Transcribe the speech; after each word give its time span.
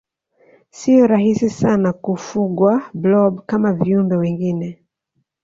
siyo 0.77 1.03
rahisi 1.11 1.49
sana 1.61 1.89
kufugwa 2.03 2.71
blob 3.01 3.33
kama 3.49 3.73
viumbe 3.73 4.15
wengine 4.21 4.69